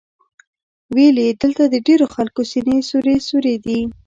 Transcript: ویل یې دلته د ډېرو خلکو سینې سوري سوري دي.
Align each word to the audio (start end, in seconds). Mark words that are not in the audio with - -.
ویل 0.95 1.17
یې 1.27 1.31
دلته 1.41 1.63
د 1.67 1.75
ډېرو 1.87 2.05
خلکو 2.15 2.41
سینې 2.51 2.77
سوري 2.89 3.15
سوري 3.27 3.55
دي. 3.65 3.79